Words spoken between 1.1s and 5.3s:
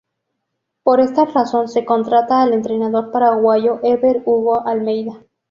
razón se contrata al entrenador paraguayo Ever Hugo Almeida.